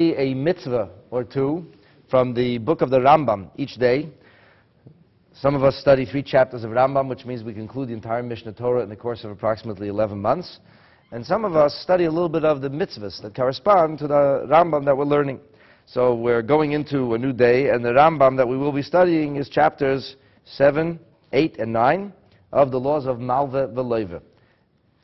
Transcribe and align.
a 0.00 0.34
mitzvah 0.34 0.90
or 1.10 1.24
two 1.24 1.66
from 2.10 2.34
the 2.34 2.58
book 2.58 2.80
of 2.80 2.90
the 2.90 2.98
Rambam 2.98 3.50
each 3.56 3.74
day. 3.74 4.08
Some 5.34 5.54
of 5.54 5.62
us 5.62 5.76
study 5.76 6.04
three 6.04 6.22
chapters 6.22 6.64
of 6.64 6.70
Rambam, 6.70 7.08
which 7.08 7.24
means 7.24 7.42
we 7.44 7.54
conclude 7.54 7.88
the 7.88 7.94
entire 7.94 8.22
Mishnah 8.22 8.52
Torah 8.52 8.82
in 8.82 8.88
the 8.88 8.96
course 8.96 9.24
of 9.24 9.30
approximately 9.30 9.88
11 9.88 10.20
months. 10.20 10.58
And 11.10 11.24
some 11.24 11.44
of 11.44 11.56
us 11.56 11.74
study 11.82 12.04
a 12.04 12.10
little 12.10 12.28
bit 12.28 12.44
of 12.44 12.60
the 12.60 12.68
mitzvahs 12.68 13.22
that 13.22 13.34
correspond 13.34 13.98
to 14.00 14.08
the 14.08 14.46
Rambam 14.50 14.84
that 14.84 14.96
we're 14.96 15.04
learning. 15.04 15.40
So 15.86 16.14
we're 16.14 16.42
going 16.42 16.72
into 16.72 17.14
a 17.14 17.18
new 17.18 17.32
day, 17.32 17.70
and 17.70 17.84
the 17.84 17.90
Rambam 17.90 18.36
that 18.36 18.46
we 18.46 18.58
will 18.58 18.72
be 18.72 18.82
studying 18.82 19.36
is 19.36 19.48
chapters 19.48 20.16
7, 20.44 20.98
8, 21.32 21.58
and 21.58 21.72
9 21.72 22.12
of 22.52 22.70
the 22.70 22.78
laws 22.78 23.06
of 23.06 23.20
Malva 23.20 23.68
Veloiva. 23.68 24.20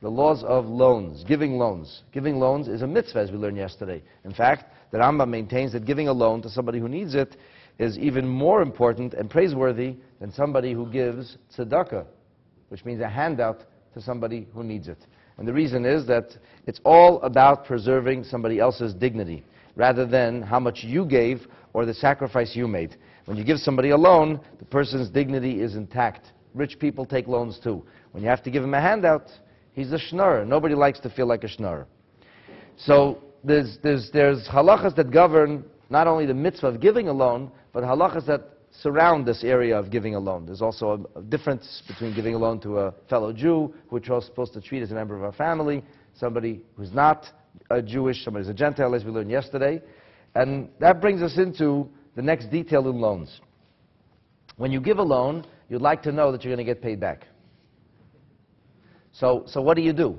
The 0.03 0.11
laws 0.11 0.45
of 0.45 0.67
loans, 0.67 1.25
giving 1.25 1.57
loans. 1.57 2.03
Giving 2.13 2.37
loans 2.37 2.69
is 2.69 2.83
a 2.83 2.87
mitzvah, 2.87 3.21
as 3.21 3.31
we 3.31 3.39
learned 3.39 3.57
yesterday. 3.57 4.03
In 4.25 4.35
fact, 4.35 4.67
the 4.95 5.01
Rambam 5.01 5.29
maintains 5.29 5.73
that 5.73 5.85
giving 5.85 6.07
a 6.07 6.13
loan 6.13 6.41
to 6.43 6.49
somebody 6.49 6.79
who 6.79 6.89
needs 6.89 7.17
it 7.17 7.37
is 7.81 7.99
even 7.99 8.29
more 8.29 8.63
important 8.63 9.13
and 9.13 9.29
praiseworthy 9.29 9.97
than 10.21 10.31
somebody 10.31 10.73
who 10.73 10.87
gives 10.87 11.37
tzedakah, 11.53 12.07
which 12.69 12.85
means 12.85 13.01
a 13.01 13.09
handout 13.09 13.65
to 13.93 14.01
somebody 14.01 14.47
who 14.55 14.63
needs 14.63 14.87
it. 14.87 14.99
And 15.37 15.49
the 15.49 15.53
reason 15.53 15.85
is 15.85 16.07
that 16.07 16.37
it's 16.69 16.81
all 16.85 17.21
about 17.23 17.65
preserving 17.65 18.23
somebody 18.23 18.61
else's 18.61 18.95
dignity 18.95 19.43
rather 19.75 20.07
than 20.07 20.43
how 20.43 20.61
much 20.61 20.85
you 20.85 21.05
gave 21.05 21.49
or 21.73 21.85
the 21.85 21.95
sacrifice 21.95 22.55
you 22.55 22.69
made. 22.69 22.95
When 23.25 23.37
you 23.37 23.43
give 23.43 23.59
somebody 23.59 23.91
a 23.91 23.97
loan, 23.97 24.39
the 24.61 24.65
person's 24.65 25.11
dignity 25.11 25.61
is 25.61 25.75
intact. 25.75 26.31
Rich 26.55 26.79
people 26.79 27.05
take 27.05 27.27
loans 27.27 27.59
too. 27.59 27.85
When 28.13 28.23
you 28.23 28.29
have 28.29 28.45
to 28.45 28.51
give 28.53 28.63
him 28.63 28.75
a 28.75 28.81
handout, 28.81 29.29
He's 29.73 29.91
a 29.91 29.99
schnorrer. 29.99 30.47
Nobody 30.47 30.77
likes 30.77 31.01
to 31.01 31.11
feel 31.11 31.27
like 31.27 31.43
a 31.43 31.49
schnorrer. 31.49 31.87
So 32.77 33.19
there's, 33.45 33.79
there's, 33.83 34.11
there's 34.13 34.49
halachas 34.49 34.97
that 34.97 35.11
govern 35.11 35.65
not 35.91 36.07
only 36.07 36.27
the 36.27 36.35
mitzvah 36.35 36.69
of 36.69 36.81
giving 36.81 37.09
a 37.09 37.13
loan, 37.13 37.51
but 37.73 37.85
halachas 37.85 38.27
that 38.27 38.51
surround 38.81 39.27
this 39.27 39.45
area 39.45 39.79
of 39.79 39.91
giving 39.91 40.15
a 40.15 40.19
loan. 40.19 40.47
There's 40.47 40.63
also 40.63 41.07
a, 41.15 41.19
a 41.19 41.23
difference 41.23 41.83
between 41.87 42.15
giving 42.15 42.35
a 42.35 42.39
loan 42.39 42.61
to 42.61 42.79
a 42.79 42.95
fellow 43.09 43.33
Jew, 43.33 43.73
who 43.89 44.01
we're 44.01 44.21
supposed 44.21 44.53
to 44.55 44.61
treat 44.61 44.83
as 44.83 44.91
a 44.91 44.95
member 44.95 45.17
of 45.17 45.23
our 45.23 45.33
family, 45.33 45.85
somebody 46.15 46.63
who's 46.77 46.93
not 46.93 47.27
a 47.71 47.81
Jewish, 47.81 48.25
somebody 48.25 48.45
who's 48.45 48.51
a 48.51 48.57
Gentile, 48.57 48.95
as 48.95 49.05
we 49.05 49.11
learned 49.11 49.31
yesterday. 49.31 49.81
And 50.35 50.69
that 50.81 51.01
brings 51.01 51.23
us 51.23 51.39
into 51.39 51.89
the 52.17 52.23
next 52.23 52.51
detail 52.51 52.89
in 52.89 53.01
loans. 53.01 53.41
When 54.57 54.73
you 54.73 54.81
give 54.81 54.99
a 54.99 55.03
loan, 55.03 55.47
you'd 55.69 55.83
like 55.83 56.03
to 56.03 56.13
know 56.13 56.33
that 56.33 56.45
you're 56.45 56.55
going 56.55 56.65
to 56.65 56.73
get 56.73 56.83
paid 56.83 57.01
back. 57.01 57.27
So, 59.13 59.45
so 59.47 59.61
what 59.61 59.77
do 59.77 59.83
you 59.83 59.93
do? 59.93 60.19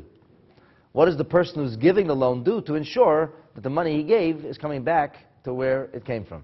What 0.96 1.08
does 1.08 1.18
the 1.18 1.26
person 1.26 1.56
who's 1.56 1.76
giving 1.76 2.08
the 2.08 2.16
loan 2.16 2.42
do 2.42 2.62
to 2.62 2.76
ensure 2.76 3.34
that 3.54 3.64
the 3.64 3.70
money 3.70 3.98
he 3.98 4.04
gave 4.04 4.46
is 4.46 4.58
coming 4.58 4.82
back 4.82 5.18
to 5.44 5.54
where 5.54 5.90
it 5.94 6.06
came 6.06 6.24
from? 6.24 6.42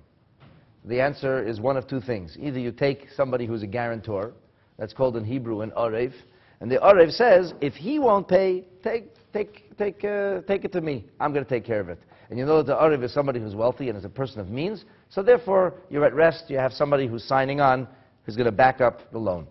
The 0.83 0.99
answer 0.99 1.41
is 1.47 1.61
one 1.61 1.77
of 1.77 1.87
two 1.87 2.01
things. 2.01 2.35
Either 2.37 2.59
you 2.59 2.73
take 2.73 3.07
somebody 3.15 3.45
who's 3.45 3.63
a 3.63 3.67
guarantor, 3.67 4.33
that's 4.77 4.91
called 4.91 5.15
in 5.15 5.23
Hebrew 5.23 5.61
an 5.61 5.71
Arev, 5.71 6.11
and 6.59 6.69
the 6.69 6.79
Arev 6.79 7.13
says, 7.13 7.53
if 7.61 7.75
he 7.75 7.97
won't 7.97 8.27
pay, 8.27 8.65
take, 8.83 9.13
take, 9.31 9.77
take, 9.77 10.03
uh, 10.03 10.41
take 10.41 10.65
it 10.65 10.73
to 10.73 10.81
me. 10.81 11.05
I'm 11.21 11.31
going 11.31 11.45
to 11.45 11.49
take 11.49 11.63
care 11.63 11.79
of 11.79 11.87
it. 11.87 11.99
And 12.29 12.37
you 12.37 12.45
know 12.45 12.57
that 12.57 12.67
the 12.67 12.75
Arev 12.75 13.05
is 13.05 13.13
somebody 13.13 13.39
who's 13.39 13.55
wealthy 13.55 13.87
and 13.87 13.97
is 13.97 14.03
a 14.03 14.09
person 14.09 14.41
of 14.41 14.49
means, 14.49 14.83
so 15.07 15.23
therefore 15.23 15.75
you're 15.89 16.03
at 16.03 16.13
rest. 16.13 16.49
You 16.49 16.57
have 16.57 16.73
somebody 16.73 17.07
who's 17.07 17.23
signing 17.23 17.61
on 17.61 17.87
who's 18.25 18.35
going 18.35 18.47
to 18.47 18.51
back 18.51 18.81
up 18.81 19.13
the 19.13 19.17
loan. 19.17 19.47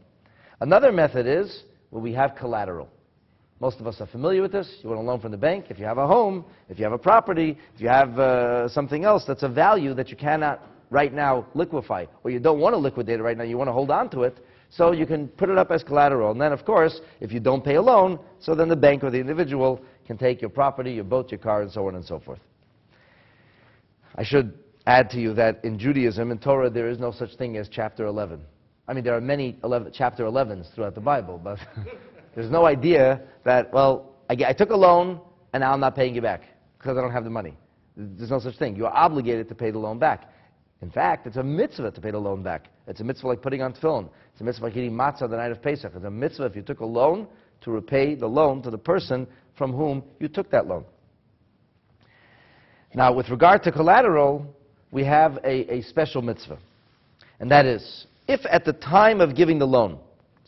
Another 0.60 0.92
method 0.92 1.26
is 1.26 1.62
where 1.88 2.02
we 2.02 2.12
have 2.12 2.36
collateral. 2.36 2.90
Most 3.60 3.78
of 3.78 3.86
us 3.86 4.00
are 4.00 4.06
familiar 4.06 4.40
with 4.40 4.52
this. 4.52 4.68
You 4.82 4.88
want 4.88 5.02
a 5.02 5.04
loan 5.04 5.20
from 5.20 5.32
the 5.32 5.36
bank. 5.36 5.66
If 5.68 5.78
you 5.78 5.84
have 5.84 5.98
a 5.98 6.06
home, 6.06 6.46
if 6.70 6.78
you 6.78 6.84
have 6.84 6.94
a 6.94 6.98
property, 6.98 7.58
if 7.74 7.80
you 7.80 7.88
have 7.88 8.18
uh, 8.18 8.68
something 8.68 9.04
else 9.04 9.24
that's 9.26 9.42
a 9.42 9.48
value 9.48 9.92
that 9.94 10.08
you 10.08 10.16
cannot 10.16 10.66
right 10.88 11.12
now 11.12 11.46
liquefy, 11.54 12.06
or 12.24 12.30
you 12.30 12.40
don't 12.40 12.58
want 12.58 12.72
to 12.72 12.78
liquidate 12.78 13.20
it 13.20 13.22
right 13.22 13.36
now, 13.36 13.44
you 13.44 13.58
want 13.58 13.68
to 13.68 13.72
hold 13.72 13.90
on 13.90 14.08
to 14.10 14.22
it, 14.22 14.38
so 14.70 14.92
you 14.92 15.06
can 15.06 15.28
put 15.28 15.50
it 15.50 15.58
up 15.58 15.70
as 15.70 15.82
collateral. 15.82 16.30
And 16.32 16.40
then, 16.40 16.52
of 16.52 16.64
course, 16.64 17.00
if 17.20 17.32
you 17.32 17.38
don't 17.38 17.62
pay 17.62 17.74
a 17.74 17.82
loan, 17.82 18.18
so 18.40 18.54
then 18.54 18.68
the 18.68 18.76
bank 18.76 19.04
or 19.04 19.10
the 19.10 19.18
individual 19.18 19.84
can 20.06 20.16
take 20.16 20.40
your 20.40 20.50
property, 20.50 20.92
your 20.92 21.04
boat, 21.04 21.30
your 21.30 21.38
car, 21.38 21.60
and 21.60 21.70
so 21.70 21.86
on 21.86 21.96
and 21.96 22.04
so 22.04 22.18
forth. 22.18 22.40
I 24.16 24.24
should 24.24 24.58
add 24.86 25.10
to 25.10 25.20
you 25.20 25.34
that 25.34 25.64
in 25.64 25.78
Judaism, 25.78 26.30
in 26.30 26.38
Torah, 26.38 26.70
there 26.70 26.88
is 26.88 26.98
no 26.98 27.12
such 27.12 27.36
thing 27.36 27.56
as 27.58 27.68
chapter 27.68 28.06
11. 28.06 28.40
I 28.88 28.94
mean, 28.94 29.04
there 29.04 29.14
are 29.14 29.20
many 29.20 29.58
11, 29.62 29.92
chapter 29.94 30.24
11s 30.24 30.74
throughout 30.74 30.94
the 30.94 31.00
Bible, 31.00 31.38
but 31.42 31.58
there's 32.34 32.50
no 32.50 32.66
idea 32.66 33.20
that, 33.44 33.72
well, 33.72 34.14
I, 34.28 34.36
I 34.46 34.52
took 34.52 34.70
a 34.70 34.76
loan 34.76 35.20
and 35.52 35.62
now 35.62 35.72
I'm 35.72 35.80
not 35.80 35.96
paying 35.96 36.14
you 36.14 36.22
back 36.22 36.42
because 36.78 36.96
I 36.96 37.00
don't 37.00 37.12
have 37.12 37.24
the 37.24 37.30
money. 37.30 37.54
There's 37.96 38.30
no 38.30 38.38
such 38.38 38.56
thing. 38.56 38.76
You're 38.76 38.96
obligated 38.96 39.48
to 39.48 39.54
pay 39.54 39.70
the 39.70 39.78
loan 39.78 39.98
back. 39.98 40.32
In 40.82 40.90
fact, 40.90 41.26
it's 41.26 41.36
a 41.36 41.42
mitzvah 41.42 41.90
to 41.90 42.00
pay 42.00 42.10
the 42.10 42.18
loan 42.18 42.42
back. 42.42 42.68
It's 42.86 43.00
a 43.00 43.04
mitzvah 43.04 43.26
like 43.26 43.42
putting 43.42 43.60
on 43.60 43.74
tefillin. 43.74 44.08
It's 44.32 44.40
a 44.40 44.44
mitzvah 44.44 44.64
like 44.64 44.76
eating 44.76 44.92
matzah 44.92 45.28
the 45.28 45.36
night 45.36 45.50
of 45.50 45.60
Pesach. 45.60 45.92
It's 45.94 46.04
a 46.04 46.10
mitzvah 46.10 46.44
if 46.44 46.56
you 46.56 46.62
took 46.62 46.80
a 46.80 46.86
loan 46.86 47.26
to 47.62 47.70
repay 47.70 48.14
the 48.14 48.26
loan 48.26 48.62
to 48.62 48.70
the 48.70 48.78
person 48.78 49.26
from 49.58 49.72
whom 49.72 50.02
you 50.18 50.28
took 50.28 50.50
that 50.50 50.66
loan. 50.66 50.84
Now, 52.94 53.12
with 53.12 53.28
regard 53.28 53.62
to 53.64 53.72
collateral, 53.72 54.46
we 54.90 55.04
have 55.04 55.38
a, 55.44 55.74
a 55.74 55.82
special 55.82 56.22
mitzvah. 56.22 56.58
And 57.38 57.50
that 57.50 57.66
is, 57.66 58.06
if 58.26 58.40
at 58.50 58.64
the 58.64 58.72
time 58.72 59.20
of 59.20 59.36
giving 59.36 59.58
the 59.58 59.66
loan, 59.66 59.98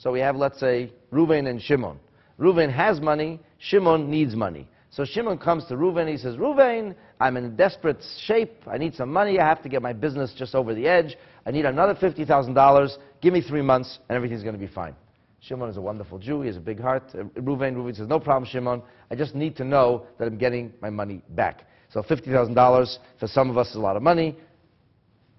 so 0.03 0.11
we 0.11 0.19
have, 0.19 0.35
let's 0.35 0.59
say, 0.59 0.93
Reuven 1.13 1.49
and 1.49 1.63
Shimon. 1.63 1.97
Reuven 2.37 2.73
has 2.73 3.01
money, 3.01 3.39
Shimon 3.59 4.11
needs 4.11 4.35
money. 4.35 4.69
So 4.91 5.05
Shimon 5.05 5.39
comes 5.39 5.65
to 5.67 5.75
Reuven, 5.75 6.11
he 6.11 6.17
says, 6.17 6.35
Reuven, 6.35 6.97
I'm 7.21 7.37
in 7.37 7.55
desperate 7.55 8.03
shape, 8.25 8.53
I 8.67 8.79
need 8.79 8.97
some 8.97 9.13
money, 9.13 9.39
I 9.39 9.47
have 9.47 9.63
to 9.63 9.69
get 9.69 9.81
my 9.81 9.93
business 9.93 10.35
just 10.37 10.57
over 10.57 10.75
the 10.75 10.89
edge, 10.89 11.17
I 11.47 11.53
need 11.53 11.67
another 11.67 11.95
$50,000, 11.95 12.99
give 13.21 13.33
me 13.33 13.43
three 13.43 13.63
months, 13.63 14.01
and 14.09 14.17
everything's 14.17 14.43
going 14.43 14.57
to 14.57 14.59
be 14.59 14.67
fine. 14.67 14.97
Shimon 15.39 15.71
is 15.71 15.77
a 15.77 15.81
wonderful 15.81 16.19
Jew, 16.19 16.41
he 16.41 16.49
has 16.49 16.57
a 16.57 16.61
big 16.61 16.81
heart. 16.81 17.05
Uh, 17.15 17.23
Reuven, 17.41 17.77
Reuven 17.77 17.97
says, 17.97 18.09
no 18.09 18.19
problem, 18.19 18.51
Shimon, 18.51 18.83
I 19.09 19.15
just 19.15 19.37
need 19.37 19.55
to 19.59 19.65
know 19.65 20.07
that 20.19 20.27
I'm 20.27 20.37
getting 20.37 20.73
my 20.83 20.91
money 20.91 21.23
back. 21.31 21.69
So 21.93 22.03
$50,000 22.03 22.99
for 23.21 23.29
some 23.29 23.51
of 23.51 23.57
us 23.57 23.69
is 23.69 23.77
a 23.77 23.81
lot 23.81 23.97
of 23.97 24.03
money. 24.03 24.37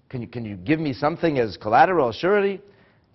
Can 0.08 0.22
you, 0.22 0.26
can 0.26 0.46
you 0.46 0.56
give 0.56 0.80
me 0.80 0.94
something 0.94 1.38
as 1.38 1.58
collateral, 1.58 2.12
surety? 2.12 2.62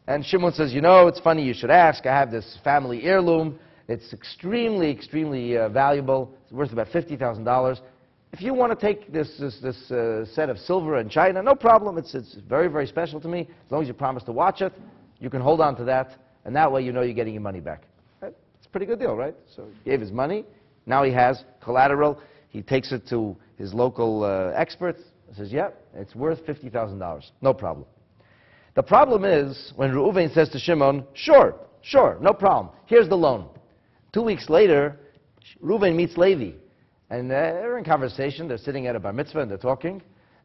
And 0.10 0.26
Shimon 0.26 0.52
says, 0.54 0.74
you 0.74 0.82
know, 0.82 1.06
it's 1.06 1.20
funny 1.20 1.44
you 1.44 1.54
should 1.54 1.70
ask. 1.70 2.08
I 2.08 2.18
have 2.18 2.32
this 2.32 2.58
family 2.64 3.04
heirloom. 3.04 3.60
It's 3.88 4.12
extremely, 4.12 4.90
extremely 4.90 5.56
uh, 5.56 5.70
valuable. 5.70 6.34
It's 6.46 6.52
worth 6.52 6.74
about 6.74 6.88
$50,000. 6.88 7.80
If 8.34 8.42
you 8.42 8.56
want 8.56 8.78
to 8.78 8.88
take 8.88 9.14
this, 9.14 9.38
this, 9.40 9.60
this 9.62 9.92
uh, 9.92 10.26
set 10.34 10.50
of 10.50 10.58
silver 10.58 10.98
and 10.98 11.12
china, 11.12 11.44
no 11.44 11.54
problem. 11.54 12.00
It's, 12.00 12.16
it's 12.16 12.38
very, 12.50 12.68
very 12.68 12.88
special 12.88 13.22
to 13.22 13.28
me. 13.28 13.42
As 13.42 13.72
long 13.72 13.84
as 13.84 13.88
you 13.88 13.94
promise 13.94 14.24
to 14.24 14.32
watch 14.32 14.62
it, 14.62 14.74
you 15.20 15.30
can 15.30 15.42
hold 15.42 15.62
on 15.62 15.76
to 15.76 15.84
that. 15.84 16.16
And 16.44 16.56
that 16.56 16.72
way 16.72 16.82
you 16.82 16.92
know 16.92 17.04
you're 17.04 17.14
getting 17.14 17.36
your 17.36 17.44
money 17.44 17.60
back. 17.60 17.84
It's 18.24 18.66
a 18.66 18.70
pretty 18.70 18.88
good 18.88 18.98
deal, 18.98 19.16
right? 19.16 19.36
So 19.56 19.68
he 19.84 19.92
gave 19.92 20.02
his 20.02 20.12
money. 20.12 20.44
Now 20.88 21.04
he 21.04 21.12
has 21.14 21.44
collateral. 21.62 22.20
He 22.50 22.64
takes 22.64 22.92
it 22.92 23.08
to 23.10 23.38
his 23.60 23.76
local 23.76 24.24
uh, 24.24 24.60
experts. 24.60 25.04
Says, 25.38 25.52
yeah, 25.52 25.70
it's 25.94 26.16
worth 26.16 26.44
$50,000. 26.48 27.30
No 27.44 27.54
problem. 27.54 27.86
The 28.76 28.84
problem 28.84 29.26
is 29.26 29.74
when 29.76 29.92
Reuven 29.92 30.34
says 30.34 30.50
to 30.50 30.60
Shimon, 30.60 31.04
sure, 31.14 31.56
sure, 31.82 32.18
no 32.22 32.34
problem. 32.34 32.74
Here's 32.86 33.10
the 33.10 33.18
loan. 33.18 33.50
Two 34.14 34.24
weeks 34.24 34.50
later, 34.50 35.00
Reuven 35.64 35.96
meets 35.96 36.18
Levi. 36.18 36.58
And 37.10 37.30
they're 37.30 37.78
in 37.78 37.84
conversation. 37.84 38.48
They're 38.48 38.58
sitting 38.58 38.88
at 38.88 38.96
a 38.96 39.00
bar 39.00 39.14
mitzvah 39.14 39.42
and 39.42 39.50
they're 39.50 39.58
talking. 39.58 40.02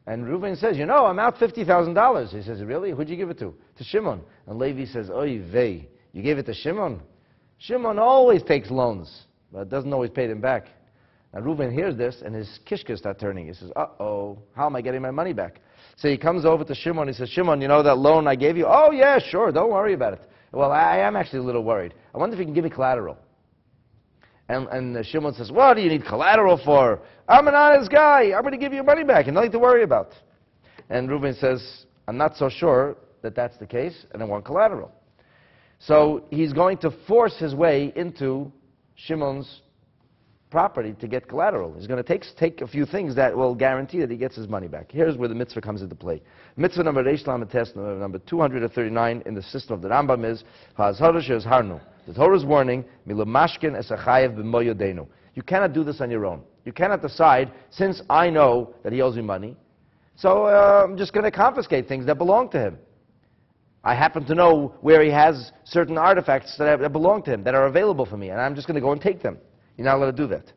And 0.07 0.25
Reuven 0.25 0.57
says, 0.59 0.77
you 0.77 0.85
know, 0.85 1.05
I'm 1.05 1.19
out 1.19 1.37
$50,000. 1.37 2.29
He 2.29 2.41
says, 2.41 2.61
really? 2.63 2.91
Who'd 2.91 3.09
you 3.09 3.15
give 3.15 3.29
it 3.29 3.39
to? 3.39 3.53
To 3.77 3.83
Shimon. 3.83 4.21
And 4.47 4.59
Levi 4.59 4.85
says, 4.85 5.09
oy 5.09 5.41
vey, 5.51 5.87
you 6.11 6.21
gave 6.21 6.37
it 6.37 6.45
to 6.47 6.53
Shimon? 6.53 7.01
Shimon 7.57 7.97
always 7.97 8.43
takes 8.43 8.69
loans, 8.69 9.25
but 9.51 9.69
doesn't 9.69 9.93
always 9.93 10.11
pay 10.11 10.27
them 10.27 10.41
back. 10.41 10.67
And 11.33 11.43
Reuven 11.43 11.71
hears 11.71 11.95
this, 11.95 12.21
and 12.23 12.33
his 12.33 12.59
kishkas 12.65 12.99
start 12.99 13.19
turning. 13.19 13.47
He 13.47 13.53
says, 13.53 13.71
uh-oh, 13.75 14.37
how 14.55 14.67
am 14.67 14.75
I 14.75 14.81
getting 14.81 15.01
my 15.01 15.11
money 15.11 15.33
back? 15.33 15.59
So 15.97 16.09
he 16.09 16.17
comes 16.17 16.45
over 16.45 16.63
to 16.63 16.75
Shimon. 16.75 17.07
He 17.07 17.13
says, 17.13 17.29
Shimon, 17.29 17.61
you 17.61 17.67
know 17.67 17.81
that 17.81 17.97
loan 17.97 18.27
I 18.27 18.35
gave 18.35 18.57
you? 18.57 18.65
Oh, 18.67 18.91
yeah, 18.91 19.19
sure. 19.19 19.51
Don't 19.51 19.71
worry 19.71 19.93
about 19.93 20.13
it. 20.13 20.21
Well, 20.51 20.71
I 20.71 20.97
am 20.97 21.15
actually 21.15 21.39
a 21.39 21.43
little 21.43 21.63
worried. 21.63 21.93
I 22.13 22.17
wonder 22.17 22.35
if 22.35 22.39
you 22.39 22.45
can 22.45 22.53
give 22.53 22.63
me 22.63 22.69
collateral. 22.69 23.17
And, 24.47 24.67
and 24.69 24.95
uh, 24.95 25.03
Shimon 25.03 25.33
says, 25.33 25.51
what 25.51 25.75
do 25.75 25.81
you 25.81 25.89
need 25.89 26.05
collateral 26.05 26.59
for? 26.63 27.01
I'm 27.27 27.47
an 27.47 27.55
honest 27.55 27.89
guy. 27.91 28.31
I'm 28.33 28.41
going 28.41 28.51
to 28.51 28.57
give 28.57 28.73
you 28.73 28.83
money 28.83 29.03
back 29.03 29.25
and 29.25 29.35
nothing 29.35 29.51
to 29.51 29.59
worry 29.59 29.83
about. 29.83 30.11
And 30.89 31.09
Reuben 31.09 31.33
says, 31.35 31.85
I'm 32.07 32.17
not 32.17 32.37
so 32.37 32.49
sure 32.49 32.97
that 33.21 33.35
that's 33.35 33.57
the 33.57 33.65
case, 33.65 34.05
and 34.13 34.21
I 34.21 34.25
want 34.25 34.45
collateral. 34.45 34.91
So 35.79 36.25
he's 36.29 36.53
going 36.53 36.77
to 36.79 36.91
force 37.07 37.35
his 37.37 37.55
way 37.55 37.91
into 37.95 38.51
Shimon's 38.95 39.61
property 40.55 40.95
to 41.01 41.05
get 41.05 41.27
collateral. 41.27 41.73
He's 41.73 41.85
going 41.85 42.01
to 42.01 42.07
take, 42.07 42.23
take 42.37 42.61
a 42.61 42.67
few 42.67 42.85
things 42.85 43.13
that 43.15 43.35
will 43.35 43.53
guarantee 43.53 43.99
that 43.99 44.09
he 44.09 44.15
gets 44.15 44.37
his 44.37 44.47
money 44.47 44.69
back. 44.69 44.89
Here's 44.89 45.17
where 45.17 45.27
the 45.27 45.35
mitzvah 45.35 45.59
comes 45.59 45.81
into 45.81 45.95
play. 45.95 46.21
Mitzvah 46.55 46.83
number 46.83 47.03
Reish 47.03 47.25
Test 47.51 47.75
number 47.75 48.19
239 48.19 49.23
in 49.25 49.33
the 49.35 49.41
system 49.41 49.73
of 49.73 49.81
the 49.81 49.89
Rambam 49.89 50.23
is 50.23 50.45
harnu. 50.77 51.81
The 52.07 52.13
Torah's 52.13 52.45
warning, 52.45 52.85
Milamashkin 53.05 53.77
esachayev 53.77 54.37
b'moyodenu. 54.37 55.05
You 55.33 55.43
cannot 55.43 55.73
do 55.73 55.83
this 55.83 55.99
on 55.99 56.09
your 56.09 56.25
own. 56.25 56.41
You 56.63 56.71
cannot 56.71 57.01
decide, 57.01 57.51
since 57.69 58.01
I 58.09 58.29
know 58.29 58.73
that 58.83 58.93
he 58.93 59.01
owes 59.01 59.17
me 59.17 59.23
money, 59.23 59.57
so 60.15 60.45
uh, 60.45 60.85
I'm 60.85 60.95
just 60.95 61.11
going 61.11 61.25
to 61.25 61.31
confiscate 61.31 61.89
things 61.89 62.05
that 62.05 62.17
belong 62.17 62.49
to 62.51 62.59
him. 62.61 62.77
I 63.83 63.93
happen 63.93 64.23
to 64.27 64.33
know 64.33 64.73
where 64.79 65.03
he 65.03 65.11
has 65.11 65.51
certain 65.65 65.97
artifacts 65.97 66.57
that, 66.59 66.79
that 66.79 66.93
belong 66.93 67.23
to 67.23 67.33
him, 67.33 67.43
that 67.43 67.55
are 67.55 67.65
available 67.65 68.05
for 68.05 68.15
me, 68.15 68.29
and 68.29 68.39
I'm 68.39 68.55
just 68.55 68.67
going 68.67 68.75
to 68.75 68.81
go 68.81 68.93
and 68.93 69.01
take 69.01 69.21
them. 69.21 69.37
You're 69.77 69.85
not 69.85 69.97
allowed 69.97 70.11
to 70.11 70.17
do 70.17 70.27
that. 70.27 70.51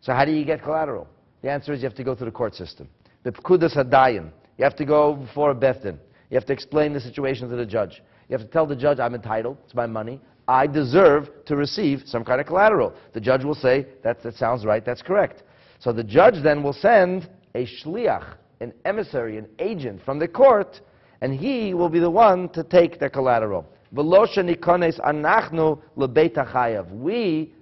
So 0.00 0.12
how 0.12 0.24
do 0.24 0.32
you 0.32 0.44
get 0.44 0.62
collateral? 0.62 1.08
The 1.42 1.50
answer 1.50 1.72
is 1.72 1.80
you 1.80 1.88
have 1.88 1.96
to 1.96 2.04
go 2.04 2.14
through 2.14 2.26
the 2.26 2.32
court 2.32 2.54
system. 2.54 2.88
The 3.22 3.32
pkudas 3.32 3.76
hadayin. 3.76 4.30
You 4.58 4.64
have 4.64 4.76
to 4.76 4.84
go 4.84 5.14
before 5.14 5.50
a 5.50 5.54
bethdin. 5.54 5.98
You 6.30 6.36
have 6.36 6.46
to 6.46 6.52
explain 6.52 6.92
the 6.92 7.00
situation 7.00 7.48
to 7.48 7.56
the 7.56 7.66
judge. 7.66 8.02
You 8.28 8.36
have 8.36 8.46
to 8.46 8.52
tell 8.52 8.66
the 8.66 8.76
judge, 8.76 8.98
I'm 8.98 9.14
entitled, 9.14 9.58
it's 9.64 9.74
my 9.74 9.86
money. 9.86 10.20
I 10.48 10.66
deserve 10.66 11.28
to 11.46 11.56
receive 11.56 12.02
some 12.06 12.24
kind 12.24 12.40
of 12.40 12.46
collateral. 12.46 12.94
The 13.12 13.20
judge 13.20 13.44
will 13.44 13.54
say, 13.54 13.86
that, 14.02 14.22
that 14.22 14.34
sounds 14.34 14.64
right, 14.64 14.84
that's 14.84 15.02
correct. 15.02 15.42
So 15.78 15.92
the 15.92 16.04
judge 16.04 16.42
then 16.42 16.62
will 16.62 16.72
send 16.72 17.28
a 17.54 17.66
shliach, 17.66 18.34
an 18.60 18.72
emissary, 18.84 19.38
an 19.38 19.48
agent 19.58 20.00
from 20.04 20.18
the 20.18 20.28
court, 20.28 20.80
and 21.20 21.34
he 21.34 21.74
will 21.74 21.88
be 21.88 22.00
the 22.00 22.10
one 22.10 22.48
to 22.50 22.64
take 22.64 22.98
the 22.98 23.10
collateral. 23.10 23.66
We, 23.92 24.02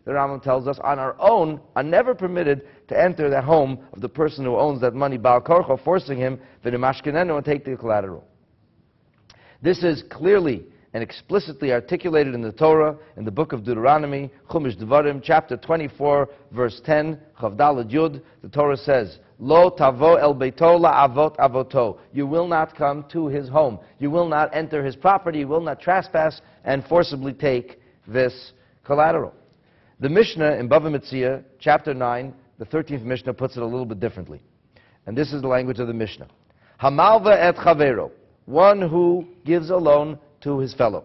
the 0.04 0.12
Rambam 0.12 0.42
tells 0.42 0.68
us, 0.68 0.78
on 0.84 0.98
our 1.00 1.16
own, 1.18 1.60
are 1.74 1.82
never 1.82 2.14
permitted 2.14 2.62
to 2.88 3.00
enter 3.00 3.28
the 3.28 3.42
home 3.42 3.80
of 3.92 4.00
the 4.00 4.08
person 4.08 4.44
who 4.44 4.56
owns 4.56 4.80
that 4.82 4.94
money, 4.94 5.18
Baal 5.18 5.40
Korcho, 5.40 5.82
forcing 5.82 6.18
him, 6.18 6.38
to 6.62 6.70
Mashkinu 6.70 7.36
and 7.36 7.44
take 7.44 7.64
the 7.64 7.76
collateral. 7.76 8.24
This 9.60 9.82
is 9.82 10.04
clearly 10.08 10.64
and 10.92 11.02
explicitly 11.02 11.72
articulated 11.72 12.34
in 12.34 12.42
the 12.42 12.52
Torah, 12.52 12.96
in 13.16 13.24
the 13.24 13.30
book 13.30 13.52
of 13.52 13.64
Deuteronomy, 13.64 14.30
Chumash 14.48 14.76
Devarim, 14.76 15.20
chapter 15.22 15.56
24, 15.56 16.28
verse 16.52 16.80
10, 16.84 17.18
Chavdalad 17.40 17.90
Yud, 17.90 18.22
the 18.42 18.48
Torah 18.48 18.76
says, 18.76 19.18
Lo 19.42 19.70
tavo 19.70 20.16
el 20.20 20.34
beito 20.34 20.78
avot 20.78 21.34
avoto. 21.38 21.98
You 22.12 22.26
will 22.26 22.46
not 22.46 22.76
come 22.76 23.06
to 23.10 23.26
his 23.28 23.48
home. 23.48 23.78
You 23.98 24.10
will 24.10 24.28
not 24.28 24.54
enter 24.54 24.84
his 24.84 24.94
property. 24.94 25.38
You 25.38 25.48
will 25.48 25.62
not 25.62 25.81
trespass 25.81 26.42
and 26.64 26.84
forcibly 26.84 27.32
take 27.32 27.81
this 28.06 28.52
collateral. 28.84 29.32
The 29.98 30.10
Mishnah 30.10 30.56
in 30.56 30.69
Bava 30.69 30.90
Metzia, 30.94 31.42
chapter 31.58 31.94
9, 31.94 32.34
the 32.58 32.66
13th 32.66 33.02
Mishnah 33.02 33.32
puts 33.32 33.56
it 33.56 33.62
a 33.62 33.66
little 33.66 33.87
bit 33.87 33.98
differently. 33.98 34.42
And 35.06 35.16
this 35.16 35.32
is 35.32 35.40
the 35.40 35.48
language 35.48 35.78
of 35.78 35.87
the 35.87 35.94
Mishnah. 35.94 36.28
Hamalva 36.78 37.34
et 37.34 37.56
chavero. 37.56 38.10
One 38.44 38.82
who 38.82 39.26
gives 39.46 39.70
a 39.70 39.76
loan 39.76 40.19
to 40.42 40.58
his 40.58 40.75
fellow. 40.75 41.04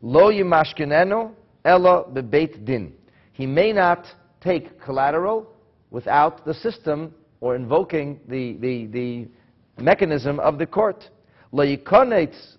Lo 0.00 0.30
yimashkinenu 0.30 1.30
ella 1.64 2.04
bebeit 2.10 2.64
din. 2.64 2.94
He 3.32 3.44
may 3.44 3.72
not 3.72 4.06
take 4.40 4.80
collateral 4.80 5.46
without 5.90 6.44
the 6.46 6.54
system 6.54 7.14
or 7.44 7.56
invoking 7.56 8.18
the, 8.26 8.54
the, 8.54 8.86
the 8.86 9.28
mechanism 9.76 10.40
of 10.40 10.56
the 10.56 10.66
court. 10.66 11.10
Yikonetz. 11.52 12.56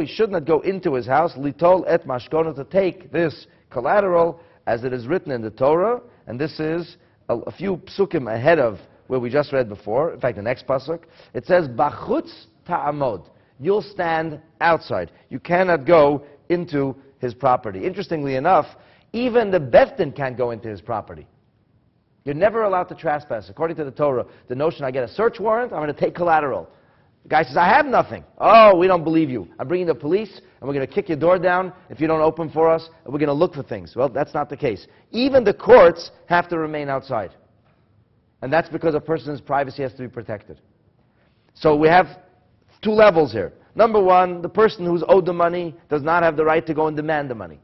He 0.00 0.06
should 0.06 0.30
not 0.32 0.44
go 0.44 0.58
into 0.62 0.94
his 0.94 1.06
house. 1.06 1.34
Litol 1.36 1.84
et 1.86 2.04
mashkono 2.04 2.52
to 2.56 2.64
take 2.64 3.12
this 3.12 3.46
collateral 3.70 4.40
as 4.66 4.82
it 4.82 4.92
is 4.92 5.06
written 5.06 5.30
in 5.30 5.40
the 5.40 5.50
Torah. 5.50 6.00
And 6.26 6.38
this 6.38 6.58
is 6.58 6.96
a, 7.28 7.36
a 7.36 7.52
few 7.52 7.76
psukim 7.76 8.34
ahead 8.34 8.58
of 8.58 8.80
where 9.06 9.20
we 9.20 9.30
just 9.30 9.52
read 9.52 9.68
before. 9.68 10.12
In 10.14 10.20
fact, 10.20 10.34
the 10.34 10.42
next 10.42 10.66
pasuk. 10.66 11.04
It 11.32 11.46
says, 11.46 11.68
Bachutz 11.68 12.46
ta'amod 12.66 13.24
you'll 13.60 13.82
stand 13.82 14.40
outside. 14.60 15.12
You 15.30 15.38
cannot 15.38 15.86
go 15.86 16.24
into 16.48 16.96
his 17.20 17.34
property. 17.34 17.84
Interestingly 17.84 18.34
enough, 18.34 18.66
even 19.12 19.52
the 19.52 19.60
Bethdin 19.60 20.14
can't 20.14 20.36
go 20.36 20.50
into 20.50 20.68
his 20.68 20.80
property. 20.80 21.26
You're 22.28 22.34
never 22.34 22.64
allowed 22.64 22.90
to 22.90 22.94
trespass. 22.94 23.48
According 23.48 23.78
to 23.78 23.84
the 23.84 23.90
Torah, 23.90 24.26
the 24.48 24.54
notion 24.54 24.84
I 24.84 24.90
get 24.90 25.02
a 25.02 25.08
search 25.08 25.40
warrant, 25.40 25.72
I'm 25.72 25.78
going 25.78 25.94
to 25.94 25.98
take 25.98 26.14
collateral. 26.14 26.68
The 27.22 27.30
guy 27.30 27.42
says, 27.42 27.56
I 27.56 27.66
have 27.68 27.86
nothing. 27.86 28.22
Oh, 28.36 28.76
we 28.76 28.86
don't 28.86 29.02
believe 29.02 29.30
you. 29.30 29.48
I'm 29.58 29.66
bringing 29.66 29.86
the 29.86 29.94
police, 29.94 30.30
and 30.34 30.68
we're 30.68 30.74
going 30.74 30.86
to 30.86 30.92
kick 30.92 31.08
your 31.08 31.16
door 31.16 31.38
down 31.38 31.72
if 31.88 32.02
you 32.02 32.06
don't 32.06 32.20
open 32.20 32.50
for 32.50 32.70
us, 32.70 32.90
and 33.04 33.14
we're 33.14 33.18
going 33.18 33.28
to 33.28 33.32
look 33.32 33.54
for 33.54 33.62
things. 33.62 33.96
Well, 33.96 34.10
that's 34.10 34.34
not 34.34 34.50
the 34.50 34.58
case. 34.58 34.86
Even 35.10 35.42
the 35.42 35.54
courts 35.54 36.10
have 36.26 36.50
to 36.50 36.58
remain 36.58 36.90
outside. 36.90 37.30
And 38.42 38.52
that's 38.52 38.68
because 38.68 38.94
a 38.94 39.00
person's 39.00 39.40
privacy 39.40 39.80
has 39.80 39.92
to 39.92 40.02
be 40.02 40.08
protected. 40.08 40.60
So 41.54 41.76
we 41.76 41.88
have 41.88 42.08
two 42.82 42.92
levels 42.92 43.32
here. 43.32 43.54
Number 43.74 44.02
one, 44.02 44.42
the 44.42 44.50
person 44.50 44.84
who's 44.84 45.02
owed 45.08 45.24
the 45.24 45.32
money 45.32 45.74
does 45.88 46.02
not 46.02 46.22
have 46.22 46.36
the 46.36 46.44
right 46.44 46.66
to 46.66 46.74
go 46.74 46.88
and 46.88 46.94
demand 46.94 47.30
the 47.30 47.34
money. 47.34 47.58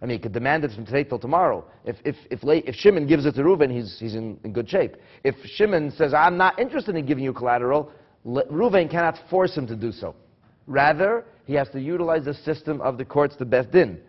I 0.00 0.06
mean, 0.06 0.18
he 0.18 0.22
could 0.22 0.32
demand 0.32 0.64
it 0.64 0.72
from 0.72 0.86
today 0.86 1.02
till 1.02 1.18
tomorrow. 1.18 1.64
If, 1.84 1.96
if, 2.04 2.14
if, 2.30 2.40
if 2.42 2.74
Shimon 2.76 3.06
gives 3.06 3.26
it 3.26 3.34
to 3.34 3.44
Reuben, 3.44 3.70
he's, 3.70 3.98
he's 3.98 4.14
in, 4.14 4.38
in 4.44 4.52
good 4.52 4.68
shape. 4.68 4.96
If 5.24 5.34
Shimon 5.44 5.90
says, 5.90 6.14
I'm 6.14 6.36
not 6.36 6.58
interested 6.60 6.94
in 6.94 7.04
giving 7.04 7.24
you 7.24 7.32
collateral, 7.32 7.90
Reuven 8.24 8.90
cannot 8.90 9.18
force 9.28 9.56
him 9.56 9.66
to 9.66 9.74
do 9.74 9.90
so. 9.90 10.14
Rather, 10.66 11.24
he 11.46 11.54
has 11.54 11.68
to 11.70 11.80
utilize 11.80 12.24
the 12.24 12.34
system 12.34 12.80
of 12.80 12.98
the 12.98 13.04
courts, 13.04 13.34
the 13.36 13.44
Beth 13.44 13.72
Din. 13.72 14.00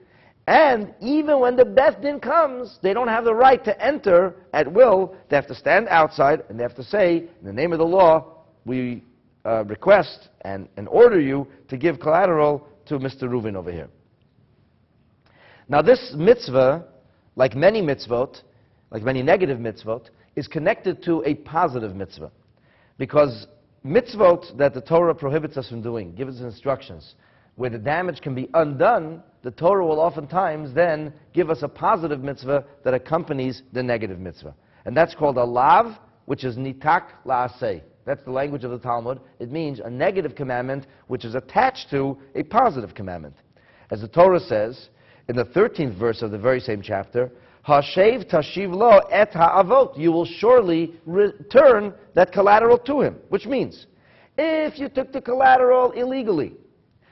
And 0.45 0.93
even 0.99 1.39
when 1.39 1.55
the 1.55 1.65
Beth 1.65 2.01
Din 2.01 2.19
comes, 2.19 2.79
they 2.81 2.93
don't 2.93 3.07
have 3.07 3.23
the 3.23 3.33
right 3.33 3.63
to 3.63 3.85
enter 3.85 4.35
at 4.53 4.71
will. 4.71 5.15
They 5.29 5.35
have 5.35 5.47
to 5.47 5.55
stand 5.55 5.87
outside 5.89 6.43
and 6.49 6.59
they 6.59 6.63
have 6.63 6.75
to 6.75 6.83
say, 6.83 7.17
in 7.39 7.45
the 7.45 7.53
name 7.53 7.71
of 7.71 7.79
the 7.79 7.85
law, 7.85 8.43
we 8.65 9.03
uh, 9.45 9.63
request 9.65 10.29
and, 10.41 10.67
and 10.75 10.87
order 10.89 11.19
you 11.19 11.47
to 11.69 11.77
give 11.77 11.99
collateral 11.99 12.67
to 12.87 12.99
Mr. 12.99 13.23
Reuven 13.23 13.55
over 13.55 13.71
here. 13.71 13.89
Now, 15.69 15.83
this 15.83 16.13
mitzvah, 16.17 16.83
like 17.35 17.55
many 17.55 17.81
mitzvot, 17.83 18.41
like 18.89 19.03
many 19.03 19.21
negative 19.21 19.59
mitzvot, 19.59 20.09
is 20.35 20.47
connected 20.47 21.03
to 21.03 21.23
a 21.27 21.35
positive 21.35 21.95
mitzvah. 21.95 22.31
Because 22.97 23.45
mitzvot 23.85 24.57
that 24.57 24.73
the 24.73 24.81
Torah 24.81 25.13
prohibits 25.13 25.57
us 25.57 25.69
from 25.69 25.83
doing, 25.83 26.15
gives 26.15 26.37
us 26.37 26.41
instructions, 26.41 27.13
where 27.55 27.69
the 27.69 27.77
damage 27.77 28.19
can 28.19 28.33
be 28.33 28.49
undone, 28.55 29.21
the 29.43 29.51
Torah 29.51 29.85
will 29.85 29.99
oftentimes 29.99 30.73
then 30.73 31.13
give 31.33 31.51
us 31.51 31.61
a 31.61 31.67
positive 31.67 32.21
mitzvah 32.21 32.65
that 32.83 32.95
accompanies 32.95 33.61
the 33.71 33.83
negative 33.83 34.19
mitzvah. 34.19 34.55
And 34.85 34.97
that's 34.97 35.13
called 35.13 35.37
a 35.37 35.43
lav, 35.43 35.99
which 36.25 36.43
is 36.43 36.57
nitak 36.57 37.03
la'aseh. 37.27 37.83
That's 38.05 38.23
the 38.23 38.31
language 38.31 38.63
of 38.63 38.71
the 38.71 38.79
Talmud. 38.79 39.19
It 39.39 39.51
means 39.51 39.79
a 39.79 39.89
negative 39.89 40.33
commandment 40.33 40.87
which 41.07 41.25
is 41.25 41.35
attached 41.35 41.91
to 41.91 42.17
a 42.33 42.41
positive 42.41 42.95
commandment. 42.95 43.35
As 43.91 44.01
the 44.01 44.07
Torah 44.07 44.39
says 44.39 44.89
in 45.29 45.35
the 45.35 45.45
13th 45.45 45.97
verse 45.97 46.23
of 46.23 46.31
the 46.31 46.37
very 46.37 46.59
same 46.59 46.81
chapter, 46.81 47.31
Hashev 47.65 48.29
tashiv 48.29 48.73
lo 48.73 48.97
et 49.11 49.31
ha'avot. 49.31 49.95
You 49.95 50.11
will 50.11 50.25
surely 50.25 50.95
return 51.05 51.93
that 52.15 52.31
collateral 52.33 52.79
to 52.79 53.01
him. 53.01 53.17
Which 53.29 53.45
means, 53.45 53.85
if 54.39 54.79
you 54.79 54.89
took 54.89 55.13
the 55.13 55.21
collateral 55.21 55.91
illegally, 55.91 56.53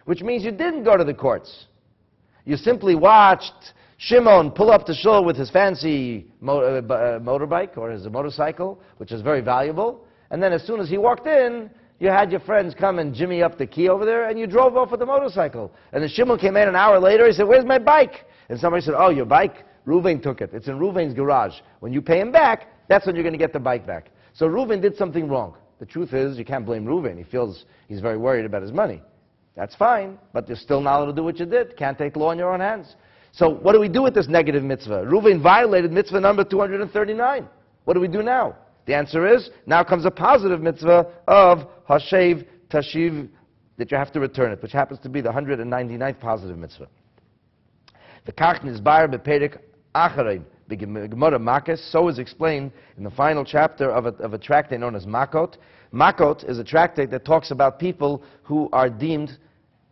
which 0.05 0.21
means 0.21 0.43
you 0.43 0.51
didn't 0.51 0.83
go 0.83 0.97
to 0.97 1.03
the 1.03 1.13
courts, 1.13 1.67
you 2.43 2.57
simply 2.57 2.95
watched 2.95 3.73
Shimon 3.97 4.49
pull 4.51 4.71
up 4.71 4.87
the 4.87 4.95
shul 4.95 5.23
with 5.23 5.37
his 5.37 5.51
fancy 5.51 6.25
uh, 6.43 6.51
uh, 6.51 6.81
motorbike 7.19 7.77
or 7.77 7.91
his 7.91 8.07
motorcycle, 8.07 8.81
which 8.97 9.11
is 9.11 9.21
very 9.21 9.41
valuable, 9.41 10.07
and 10.31 10.41
then 10.41 10.53
as 10.53 10.65
soon 10.65 10.79
as 10.79 10.89
he 10.89 10.97
walked 10.97 11.27
in, 11.27 11.69
you 11.99 12.09
had 12.09 12.31
your 12.31 12.39
friends 12.41 12.75
come 12.75 12.99
and 12.99 13.13
jimmy 13.13 13.41
up 13.41 13.57
the 13.57 13.65
key 13.65 13.89
over 13.89 14.05
there, 14.05 14.29
and 14.29 14.39
you 14.39 14.47
drove 14.47 14.77
off 14.77 14.91
with 14.91 14.99
the 14.99 15.05
motorcycle. 15.05 15.71
And 15.91 16.03
the 16.03 16.07
Shimon 16.07 16.37
came 16.37 16.55
in 16.57 16.67
an 16.67 16.75
hour 16.75 16.99
later, 16.99 17.25
he 17.25 17.33
said, 17.33 17.47
where's 17.47 17.65
my 17.65 17.79
bike? 17.79 18.25
And 18.49 18.59
somebody 18.59 18.83
said, 18.83 18.93
oh, 18.97 19.09
your 19.09 19.25
bike? 19.25 19.65
Reuven 19.85 20.21
took 20.21 20.41
it. 20.41 20.51
It's 20.53 20.67
in 20.67 20.77
Reuven's 20.77 21.13
garage. 21.13 21.55
When 21.79 21.93
you 21.93 22.01
pay 22.01 22.19
him 22.19 22.31
back, 22.31 22.67
that's 22.87 23.05
when 23.05 23.15
you're 23.15 23.23
going 23.23 23.33
to 23.33 23.39
get 23.39 23.53
the 23.53 23.59
bike 23.59 23.87
back. 23.87 24.11
So 24.33 24.47
Reuven 24.47 24.81
did 24.81 24.95
something 24.95 25.27
wrong. 25.27 25.55
The 25.79 25.85
truth 25.85 26.13
is, 26.13 26.37
you 26.37 26.45
can't 26.45 26.65
blame 26.65 26.85
Reuven. 26.85 27.17
He 27.17 27.23
feels 27.23 27.65
he's 27.87 28.01
very 28.01 28.17
worried 28.17 28.45
about 28.45 28.61
his 28.61 28.71
money. 28.71 29.01
That's 29.55 29.75
fine, 29.75 30.19
but 30.33 30.47
you're 30.47 30.57
still 30.57 30.81
not 30.81 30.97
allowed 30.97 31.05
to 31.07 31.13
do 31.13 31.23
what 31.23 31.39
you 31.39 31.45
did. 31.45 31.75
Can't 31.77 31.97
take 31.97 32.15
law 32.15 32.31
in 32.31 32.37
your 32.37 32.53
own 32.53 32.59
hands. 32.59 32.95
So 33.31 33.49
what 33.49 33.73
do 33.73 33.79
we 33.79 33.89
do 33.89 34.03
with 34.03 34.13
this 34.13 34.27
negative 34.27 34.63
mitzvah? 34.63 35.05
Reuven 35.05 35.41
violated 35.41 35.91
mitzvah 35.91 36.19
number 36.19 36.43
239. 36.43 37.47
What 37.85 37.93
do 37.93 37.99
we 37.99 38.07
do 38.07 38.21
now? 38.21 38.55
The 38.87 38.95
answer 38.95 39.27
is, 39.27 39.49
now 39.65 39.83
comes 39.83 40.05
a 40.05 40.11
positive 40.11 40.61
mitzvah 40.61 41.07
of 41.27 41.67
Hashev 41.89 42.47
Tashiv, 42.69 43.29
that 43.77 43.91
you 43.91 43.97
have 43.97 44.11
to 44.13 44.19
return 44.19 44.51
it, 44.51 44.61
which 44.63 44.71
happens 44.71 44.99
to 45.01 45.09
be 45.09 45.21
the 45.21 45.29
199th 45.29 46.19
positive 46.19 46.57
mitzvah. 46.57 46.87
The 48.25 48.31
Kach 48.31 48.63
Nizbar 48.63 49.13
Beperik 49.13 49.57
Acharein, 49.93 50.43
Gemara 50.69 51.37
Makis, 51.37 51.91
so 51.91 52.07
is 52.07 52.17
explained 52.17 52.71
in 52.97 53.03
the 53.03 53.11
final 53.11 53.43
chapter 53.43 53.91
of 53.91 54.05
a, 54.05 54.09
of 54.23 54.33
a 54.33 54.37
tractate 54.37 54.79
known 54.79 54.95
as 54.95 55.05
Makot. 55.05 55.55
Makot 55.93 56.49
is 56.49 56.57
a 56.57 56.63
tractate 56.63 57.11
that 57.11 57.25
talks 57.25 57.51
about 57.51 57.79
people 57.79 58.23
who 58.43 58.69
are 58.71 58.89
deemed 58.89 59.37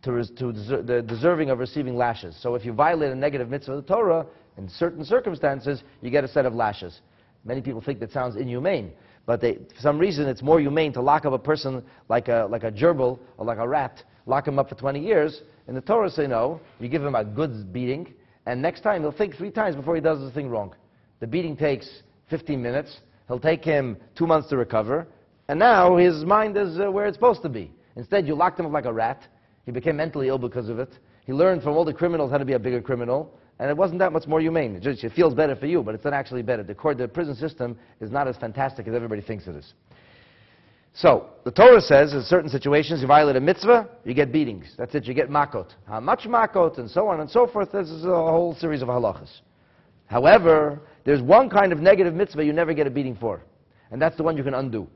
to, 0.03 0.23
to 0.23 0.45
deser 0.45 1.05
deserving 1.05 1.49
of 1.49 1.59
receiving 1.59 1.97
lashes. 1.97 2.35
So 2.41 2.55
if 2.55 2.63
you 2.63 2.71
violate 2.71 3.11
a 3.11 3.15
negative 3.15 3.49
mitzvah 3.49 3.73
of 3.73 3.85
the 3.85 3.93
Torah, 3.93 4.25
in 4.57 4.69
certain 4.69 5.03
circumstances, 5.03 5.83
you 6.01 6.09
get 6.09 6.23
a 6.23 6.27
set 6.29 6.45
of 6.45 6.53
lashes. 6.53 7.01
Many 7.45 7.61
people 7.61 7.81
think 7.81 7.99
that 7.99 8.11
sounds 8.11 8.35
inhumane, 8.35 8.91
but 9.25 9.39
they, 9.39 9.55
for 9.55 9.81
some 9.81 9.97
reason 9.97 10.27
it's 10.27 10.41
more 10.41 10.59
humane 10.59 10.91
to 10.93 11.01
lock 11.01 11.25
up 11.25 11.33
a 11.33 11.39
person 11.39 11.83
like 12.09 12.27
a, 12.27 12.47
like 12.49 12.63
a 12.63 12.71
gerbil 12.71 13.19
or 13.37 13.45
like 13.45 13.59
a 13.59 13.67
rat, 13.67 14.03
lock 14.25 14.47
him 14.47 14.59
up 14.59 14.69
for 14.69 14.75
20 14.75 14.99
years. 14.99 15.41
And 15.67 15.77
the 15.77 15.81
Torah 15.81 16.09
say 16.09 16.27
no, 16.27 16.59
you 16.79 16.89
give 16.89 17.03
him 17.03 17.15
a 17.15 17.23
good 17.23 17.71
beating, 17.71 18.13
and 18.45 18.61
next 18.61 18.81
time 18.81 19.01
he'll 19.01 19.11
think 19.11 19.35
three 19.35 19.51
times 19.51 19.75
before 19.75 19.95
he 19.95 20.01
does 20.01 20.19
the 20.19 20.31
thing 20.31 20.49
wrong. 20.49 20.75
The 21.19 21.27
beating 21.27 21.55
takes 21.55 21.87
15 22.29 22.61
minutes. 22.61 22.99
He'll 23.27 23.39
take 23.39 23.63
him 23.63 23.97
two 24.15 24.27
months 24.27 24.49
to 24.49 24.57
recover. 24.57 25.07
And 25.47 25.59
now 25.59 25.97
his 25.97 26.23
mind 26.25 26.57
is 26.57 26.79
uh, 26.79 26.91
where 26.91 27.05
it's 27.05 27.15
supposed 27.15 27.41
to 27.43 27.49
be. 27.49 27.71
Instead, 27.95 28.27
you 28.27 28.35
locked 28.35 28.59
him 28.59 28.65
up 28.65 28.71
like 28.71 28.85
a 28.85 28.93
rat. 28.93 29.21
He 29.65 29.71
became 29.71 29.97
mentally 29.97 30.27
ill 30.27 30.37
because 30.37 30.69
of 30.69 30.79
it. 30.79 30.89
He 31.25 31.33
learned 31.33 31.63
from 31.63 31.73
all 31.73 31.85
the 31.85 31.93
criminals 31.93 32.31
how 32.31 32.37
to 32.37 32.45
be 32.45 32.53
a 32.53 32.59
bigger 32.59 32.81
criminal. 32.81 33.33
And 33.59 33.69
it 33.69 33.77
wasn't 33.77 33.99
that 33.99 34.11
much 34.11 34.27
more 34.27 34.41
humane. 34.41 34.75
It 34.75 34.83
just 34.83 35.03
it 35.03 35.13
feels 35.13 35.33
better 35.33 35.55
for 35.55 35.65
you, 35.65 35.81
but 35.81 35.95
it's 35.95 36.03
not 36.03 36.13
actually 36.13 36.41
better. 36.41 36.63
The, 36.63 36.75
court, 36.75 36.97
the 36.97 37.07
prison 37.07 37.35
system 37.35 37.77
is 38.01 38.11
not 38.11 38.27
as 38.27 38.35
fantastic 38.35 38.87
as 38.87 38.93
everybody 38.93 39.21
thinks 39.21 39.47
it 39.47 39.55
is. 39.55 39.73
So, 40.93 41.27
the 41.43 41.51
Torah 41.51 41.81
says 41.81 42.13
in 42.13 42.21
certain 42.21 42.49
situations 42.49 43.01
you 43.01 43.07
violate 43.07 43.35
a 43.35 43.41
mitzvah, 43.41 43.89
you 44.05 44.13
get 44.13 44.31
beatings. 44.31 44.73
That's 44.77 44.95
it, 44.95 45.05
you 45.05 45.13
get 45.13 45.29
makot. 45.29 45.67
How 45.87 45.99
much 45.99 46.21
makot, 46.21 46.77
and 46.77 46.89
so 46.89 47.07
on 47.09 47.19
and 47.19 47.29
so 47.29 47.47
forth. 47.47 47.71
This 47.73 47.89
is 47.89 48.05
a 48.05 48.09
whole 48.09 48.55
series 48.55 48.81
of 48.81 48.87
halachas. 48.87 49.29
However, 50.07 50.81
there's 51.03 51.21
one 51.21 51.49
kind 51.49 51.73
of 51.73 51.79
negative 51.79 52.13
mitzvah 52.13 52.45
you 52.45 52.53
never 52.53 52.73
get 52.73 52.87
a 52.87 52.89
beating 52.89 53.15
for, 53.15 53.41
and 53.91 54.01
that's 54.01 54.15
the 54.15 54.23
one 54.23 54.37
you 54.37 54.43
can 54.43 54.53
undo. 54.53 54.87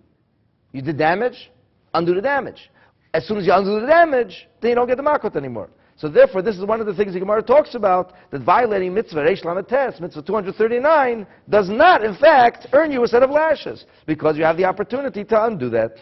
You 0.71 0.81
did 0.81 0.97
damage, 0.97 1.51
undo 1.93 2.13
the 2.13 2.21
damage. 2.21 2.69
As 3.13 3.27
soon 3.27 3.37
as 3.37 3.45
you 3.45 3.53
undo 3.53 3.81
the 3.81 3.87
damage, 3.87 4.47
then 4.61 4.69
you 4.69 4.75
don't 4.75 4.87
get 4.87 4.97
the 4.97 5.03
makot 5.03 5.35
anymore. 5.35 5.69
So 5.99 6.07
therefore, 6.07 6.41
this 6.41 6.55
is 6.55 6.63
one 6.63 6.79
of 6.79 6.85
the 6.85 6.93
things 6.93 7.11
the 7.11 7.19
Gemara 7.19 7.43
talks 7.43 7.75
about, 7.75 8.13
that 8.31 8.41
violating 8.41 8.93
mitzvah, 8.93 9.19
Reish 9.19 9.43
Lametes, 9.43 9.99
mitzvah 9.99 10.21
239, 10.21 11.27
does 11.49 11.67
not, 11.69 12.05
in 12.05 12.15
fact, 12.15 12.67
earn 12.71 12.89
you 12.89 13.03
a 13.03 13.07
set 13.07 13.21
of 13.21 13.29
lashes, 13.29 13.83
because 14.07 14.37
you 14.37 14.45
have 14.45 14.55
the 14.55 14.63
opportunity 14.63 15.25
to 15.25 15.43
undo 15.43 15.69
that. 15.69 15.97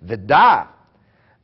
Vida, 0.00 0.68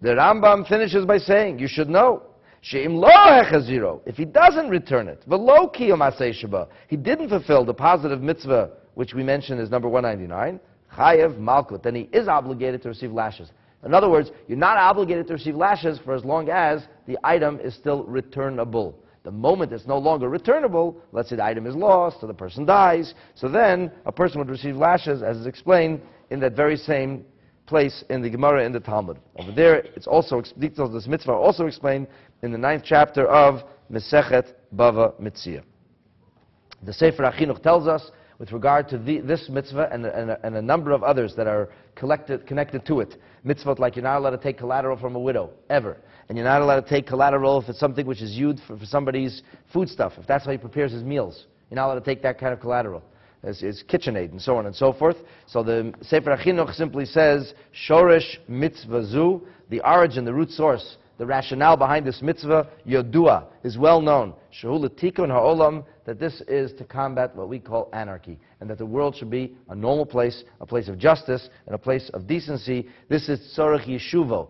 the 0.00 0.08
Rambam 0.08 0.66
finishes 0.66 1.04
by 1.04 1.18
saying, 1.18 1.58
you 1.58 1.68
should 1.68 1.90
know, 1.90 2.22
She'im 2.62 2.94
lo 2.94 3.10
hechaziro, 3.10 4.00
if 4.06 4.16
he 4.16 4.24
doesn't 4.24 4.70
return 4.70 5.08
it, 5.08 5.22
v'lo 5.28 5.70
sheba, 6.32 6.68
he 6.88 6.96
didn't 6.96 7.28
fulfill 7.28 7.64
the 7.64 7.74
positive 7.74 8.22
mitzvah, 8.22 8.70
which 8.94 9.12
we 9.12 9.22
mentioned 9.22 9.60
is 9.60 9.68
number 9.68 9.88
199, 9.88 10.60
chayev 10.96 11.38
malkut, 11.38 11.82
then 11.82 11.96
he 11.96 12.08
is 12.12 12.26
obligated 12.26 12.80
to 12.82 12.88
receive 12.88 13.12
lashes. 13.12 13.50
In 13.84 13.94
other 13.94 14.08
words, 14.08 14.30
you're 14.46 14.58
not 14.58 14.76
obligated 14.76 15.26
to 15.26 15.34
receive 15.34 15.56
lashes 15.56 15.98
for 15.98 16.14
as 16.14 16.24
long 16.24 16.48
as 16.48 16.86
the 17.06 17.18
item 17.24 17.58
is 17.60 17.74
still 17.74 18.04
returnable. 18.04 18.98
The 19.24 19.30
moment 19.30 19.72
it's 19.72 19.86
no 19.86 19.98
longer 19.98 20.28
returnable, 20.28 21.00
let's 21.12 21.28
say 21.28 21.36
the 21.36 21.44
item 21.44 21.66
is 21.66 21.74
lost 21.74 22.18
or 22.22 22.26
the 22.26 22.34
person 22.34 22.64
dies, 22.64 23.14
so 23.34 23.48
then 23.48 23.90
a 24.04 24.12
person 24.12 24.38
would 24.38 24.50
receive 24.50 24.76
lashes, 24.76 25.22
as 25.22 25.36
is 25.36 25.46
explained 25.46 26.00
in 26.30 26.40
that 26.40 26.54
very 26.54 26.76
same 26.76 27.24
place 27.66 28.04
in 28.10 28.20
the 28.20 28.30
Gemara 28.30 28.64
in 28.64 28.72
the 28.72 28.80
Talmud. 28.80 29.18
Over 29.36 29.52
there, 29.52 29.76
it's 29.96 30.06
also 30.06 30.42
details 30.58 30.88
of 30.88 30.92
this 30.92 31.06
mitzvah 31.06 31.32
are 31.32 31.36
also 31.36 31.66
explained 31.66 32.08
in 32.42 32.50
the 32.50 32.58
ninth 32.58 32.82
chapter 32.84 33.26
of 33.28 33.62
Mesechet 33.90 34.54
Bava 34.74 35.14
Metzia. 35.20 35.62
The 36.82 36.92
Sefer 36.92 37.22
HaChinuch 37.22 37.62
tells 37.62 37.86
us 37.86 38.10
with 38.42 38.50
regard 38.50 38.88
to 38.88 38.98
the, 38.98 39.20
this 39.20 39.48
mitzvah 39.48 39.88
and, 39.92 40.04
and, 40.04 40.36
and, 40.42 40.56
a 40.56 40.60
number 40.60 40.90
of 40.90 41.04
others 41.04 41.32
that 41.36 41.46
are 41.46 41.68
connected 41.94 42.84
to 42.84 42.98
it. 42.98 43.14
Mitzvot 43.46 43.78
like 43.78 43.94
you're 43.94 44.02
not 44.02 44.18
allowed 44.18 44.30
to 44.30 44.36
take 44.36 44.58
collateral 44.58 44.96
from 44.96 45.14
a 45.14 45.20
widow, 45.20 45.50
ever. 45.70 45.96
And 46.28 46.36
you're 46.36 46.44
not 46.44 46.60
allowed 46.60 46.80
to 46.80 46.88
take 46.88 47.06
collateral 47.06 47.62
if 47.62 47.68
it's 47.68 47.78
something 47.78 48.04
which 48.04 48.20
is 48.20 48.32
used 48.32 48.58
for, 48.66 48.76
for 48.76 48.84
somebody's 48.84 49.42
foodstuff, 49.72 50.14
if 50.18 50.26
that's 50.26 50.44
how 50.44 50.50
he 50.50 50.58
prepares 50.58 50.90
his 50.90 51.04
meals. 51.04 51.46
You're 51.70 51.76
not 51.76 51.86
allowed 51.86 52.00
to 52.00 52.04
take 52.04 52.20
that 52.24 52.40
kind 52.40 52.52
of 52.52 52.58
collateral. 52.58 53.04
It's, 53.44 53.62
it's 53.62 53.84
KitchenAid 53.84 54.32
and 54.32 54.42
so 54.42 54.56
on 54.56 54.66
and 54.66 54.74
so 54.74 54.92
forth. 54.92 55.18
So 55.46 55.62
the 55.62 55.94
Sefer 56.02 56.36
HaChinuch 56.36 56.74
simply 56.74 57.04
says, 57.04 57.54
Shorish 57.88 58.38
mitzvah 58.48 59.06
zu, 59.06 59.46
the 59.70 59.88
origin, 59.88 60.24
the 60.24 60.34
root 60.34 60.50
source, 60.50 60.96
the 61.22 61.26
rationale 61.26 61.76
behind 61.76 62.04
this 62.04 62.20
mitzvah, 62.20 62.66
Yodua, 62.84 63.44
is 63.62 63.78
well 63.78 64.00
known. 64.00 64.34
Shahul 64.52 64.88
tikun 64.88 65.28
ha'olam, 65.28 65.84
that 66.04 66.18
this 66.18 66.40
is 66.48 66.72
to 66.72 66.84
combat 66.84 67.36
what 67.36 67.48
we 67.48 67.60
call 67.60 67.88
anarchy, 67.92 68.40
and 68.58 68.68
that 68.68 68.78
the 68.78 68.84
world 68.84 69.14
should 69.14 69.30
be 69.30 69.54
a 69.68 69.74
normal 69.76 70.04
place, 70.04 70.42
a 70.60 70.66
place 70.66 70.88
of 70.88 70.98
justice, 70.98 71.48
and 71.66 71.76
a 71.76 71.78
place 71.78 72.10
of 72.12 72.26
decency. 72.26 72.88
This 73.08 73.28
is 73.28 73.38
tzorach 73.56 73.86
yeshuvo. 73.86 74.48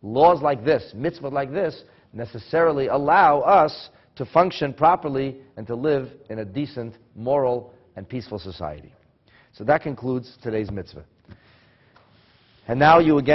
Laws 0.00 0.40
like 0.40 0.64
this, 0.64 0.92
mitzvah 0.94 1.28
like 1.28 1.52
this, 1.52 1.84
necessarily 2.14 2.86
allow 2.86 3.40
us 3.40 3.90
to 4.16 4.24
function 4.24 4.72
properly 4.72 5.36
and 5.58 5.66
to 5.66 5.74
live 5.74 6.08
in 6.30 6.38
a 6.38 6.44
decent, 6.46 6.94
moral, 7.14 7.74
and 7.96 8.08
peaceful 8.08 8.38
society. 8.38 8.94
So 9.52 9.62
that 9.64 9.82
concludes 9.82 10.38
today's 10.42 10.70
mitzvah. 10.70 11.04
And 12.66 12.78
now 12.78 12.98
you 12.98 13.18
again 13.18 13.32